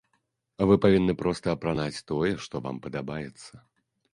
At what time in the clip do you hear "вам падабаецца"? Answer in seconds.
2.67-3.53